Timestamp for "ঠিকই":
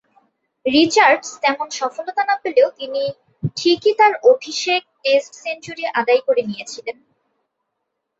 3.57-3.93